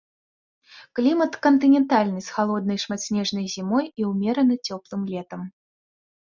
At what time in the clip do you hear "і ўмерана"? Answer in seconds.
3.99-4.59